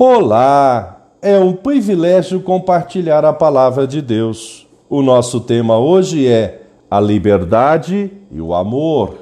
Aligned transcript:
Olá! 0.00 1.08
É 1.20 1.40
um 1.40 1.52
privilégio 1.52 2.40
compartilhar 2.40 3.24
a 3.24 3.32
palavra 3.32 3.84
de 3.84 4.00
Deus. 4.00 4.64
O 4.88 5.02
nosso 5.02 5.40
tema 5.40 5.76
hoje 5.76 6.24
é 6.24 6.62
a 6.88 7.00
liberdade 7.00 8.08
e 8.30 8.40
o 8.40 8.54
amor. 8.54 9.16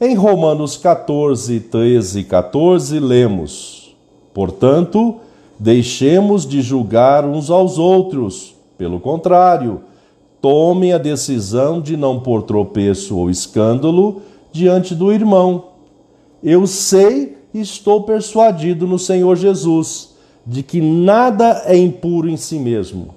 Em 0.00 0.14
Romanos 0.14 0.76
14, 0.76 1.58
13 1.58 2.20
e 2.20 2.22
14, 2.22 3.00
lemos: 3.00 3.96
Portanto, 4.32 5.16
deixemos 5.58 6.46
de 6.46 6.62
julgar 6.62 7.24
uns 7.24 7.50
aos 7.50 7.76
outros. 7.76 8.54
Pelo 8.78 9.00
contrário, 9.00 9.80
tomem 10.40 10.92
a 10.92 10.98
decisão 10.98 11.80
de 11.80 11.96
não 11.96 12.20
pôr 12.20 12.44
tropeço 12.44 13.18
ou 13.18 13.28
escândalo 13.28 14.22
diante 14.52 14.94
do 14.94 15.12
irmão. 15.12 15.64
Eu 16.44 16.64
sei 16.64 17.35
estou 17.60 18.02
persuadido 18.02 18.86
no 18.86 18.98
Senhor 18.98 19.36
Jesus 19.36 20.16
de 20.46 20.62
que 20.62 20.80
nada 20.80 21.62
é 21.66 21.76
impuro 21.76 22.28
em 22.28 22.36
si 22.36 22.58
mesmo, 22.58 23.14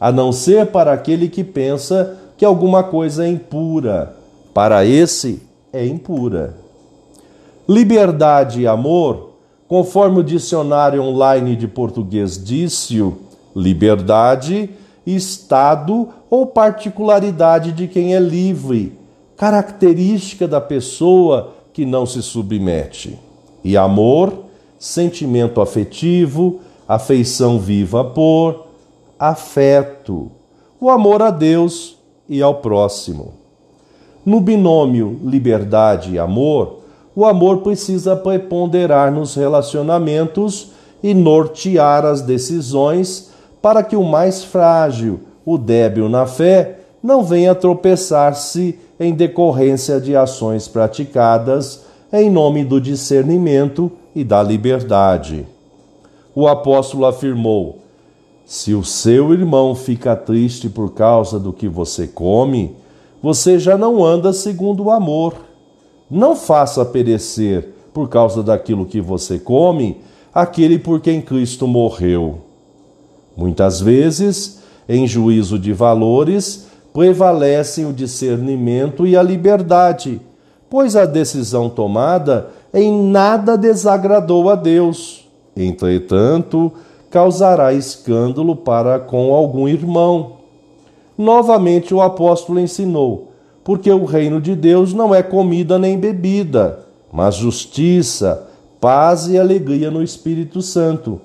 a 0.00 0.10
não 0.10 0.32
ser 0.32 0.66
para 0.66 0.92
aquele 0.92 1.28
que 1.28 1.44
pensa 1.44 2.18
que 2.36 2.44
alguma 2.44 2.82
coisa 2.82 3.26
é 3.26 3.28
impura. 3.28 4.16
Para 4.54 4.84
esse 4.84 5.42
é 5.72 5.86
impura. 5.86 6.54
Liberdade 7.68 8.62
e 8.62 8.66
amor, 8.66 9.34
conforme 9.68 10.20
o 10.20 10.24
dicionário 10.24 11.02
online 11.02 11.56
de 11.56 11.68
português 11.68 12.42
disse, 12.42 13.00
liberdade, 13.54 14.70
estado 15.06 16.08
ou 16.28 16.46
particularidade 16.46 17.72
de 17.72 17.86
quem 17.86 18.14
é 18.14 18.20
livre, 18.20 18.98
característica 19.36 20.48
da 20.48 20.60
pessoa 20.60 21.54
que 21.72 21.86
não 21.86 22.06
se 22.06 22.22
submete. 22.22 23.18
E 23.64 23.76
amor, 23.76 24.32
sentimento 24.78 25.60
afetivo, 25.60 26.60
afeição 26.88 27.58
viva 27.58 28.04
por, 28.04 28.66
afeto, 29.18 30.30
o 30.80 30.90
amor 30.90 31.22
a 31.22 31.30
Deus 31.30 31.96
e 32.28 32.42
ao 32.42 32.56
próximo. 32.56 33.34
No 34.26 34.40
binômio 34.40 35.20
liberdade 35.24 36.12
e 36.12 36.18
amor, 36.18 36.80
o 37.14 37.24
amor 37.24 37.58
precisa 37.58 38.16
preponderar 38.16 39.12
nos 39.12 39.34
relacionamentos 39.34 40.72
e 41.02 41.14
nortear 41.14 42.04
as 42.04 42.22
decisões 42.22 43.30
para 43.60 43.82
que 43.82 43.94
o 43.94 44.02
mais 44.02 44.42
frágil, 44.42 45.20
o 45.44 45.58
débil 45.58 46.08
na 46.08 46.26
fé, 46.26 46.78
não 47.02 47.22
venha 47.22 47.54
tropeçar-se 47.54 48.78
em 48.98 49.12
decorrência 49.12 50.00
de 50.00 50.16
ações 50.16 50.68
praticadas 50.68 51.84
em 52.12 52.30
nome 52.30 52.62
do 52.62 52.78
discernimento 52.78 53.90
e 54.14 54.22
da 54.22 54.42
liberdade. 54.42 55.46
O 56.34 56.46
apóstolo 56.46 57.06
afirmou: 57.06 57.78
Se 58.44 58.74
o 58.74 58.84
seu 58.84 59.32
irmão 59.32 59.74
fica 59.74 60.14
triste 60.14 60.68
por 60.68 60.92
causa 60.92 61.40
do 61.40 61.52
que 61.52 61.66
você 61.66 62.06
come, 62.06 62.76
você 63.22 63.58
já 63.58 63.78
não 63.78 64.04
anda 64.04 64.32
segundo 64.32 64.84
o 64.84 64.90
amor. 64.90 65.34
Não 66.10 66.36
faça 66.36 66.84
perecer, 66.84 67.70
por 67.94 68.08
causa 68.08 68.42
daquilo 68.42 68.84
que 68.84 69.00
você 69.00 69.38
come, 69.38 69.98
aquele 70.34 70.78
por 70.78 71.00
quem 71.00 71.22
Cristo 71.22 71.66
morreu. 71.66 72.40
Muitas 73.34 73.80
vezes, 73.80 74.60
em 74.86 75.06
juízo 75.06 75.58
de 75.58 75.72
valores, 75.72 76.66
prevalecem 76.92 77.86
o 77.86 77.92
discernimento 77.92 79.06
e 79.06 79.16
a 79.16 79.22
liberdade 79.22 80.20
pois 80.72 80.96
a 80.96 81.04
decisão 81.04 81.68
tomada 81.68 82.48
em 82.72 82.90
nada 83.10 83.58
desagradou 83.58 84.48
a 84.48 84.54
Deus. 84.54 85.28
Entretanto, 85.54 86.72
causará 87.10 87.74
escândalo 87.74 88.56
para 88.56 88.98
com 88.98 89.34
algum 89.34 89.68
irmão. 89.68 90.38
Novamente 91.18 91.92
o 91.92 92.00
apóstolo 92.00 92.58
ensinou: 92.58 93.32
porque 93.62 93.92
o 93.92 94.06
reino 94.06 94.40
de 94.40 94.56
Deus 94.56 94.94
não 94.94 95.14
é 95.14 95.22
comida 95.22 95.78
nem 95.78 95.98
bebida, 95.98 96.78
mas 97.12 97.34
justiça, 97.34 98.48
paz 98.80 99.28
e 99.28 99.38
alegria 99.38 99.90
no 99.90 100.02
Espírito 100.02 100.62
Santo. 100.62 101.20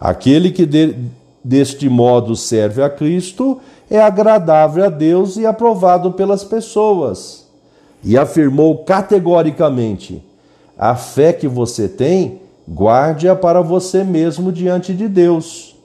Aquele 0.00 0.50
que 0.50 0.64
de, 0.64 0.96
deste 1.44 1.86
modo 1.86 2.34
serve 2.34 2.82
a 2.82 2.88
Cristo 2.88 3.60
é 3.90 4.00
agradável 4.00 4.86
a 4.86 4.88
Deus 4.88 5.36
e 5.36 5.44
aprovado 5.44 6.12
pelas 6.12 6.42
pessoas 6.42 7.45
e 8.02 8.16
afirmou 8.16 8.78
categoricamente: 8.84 10.22
a 10.78 10.94
fé 10.94 11.32
que 11.32 11.48
você 11.48 11.88
tem, 11.88 12.40
guarde-a 12.68 13.34
para 13.34 13.62
você 13.62 14.04
mesmo 14.04 14.52
diante 14.52 14.92
de 14.94 15.08
Deus. 15.08 15.76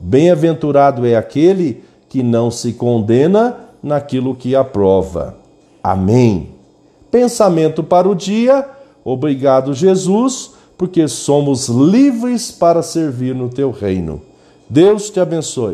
Bem-aventurado 0.00 1.06
é 1.06 1.16
aquele 1.16 1.84
que 2.08 2.22
não 2.22 2.50
se 2.50 2.72
condena 2.72 3.56
naquilo 3.82 4.34
que 4.34 4.54
aprova. 4.54 5.36
Amém. 5.82 6.50
Pensamento 7.10 7.82
para 7.82 8.08
o 8.08 8.14
dia. 8.14 8.68
Obrigado, 9.04 9.74
Jesus, 9.74 10.52
porque 10.76 11.06
somos 11.06 11.68
livres 11.68 12.50
para 12.50 12.82
servir 12.82 13.34
no 13.34 13.48
teu 13.48 13.70
reino. 13.70 14.22
Deus 14.68 15.10
te 15.10 15.20
abençoe. 15.20 15.72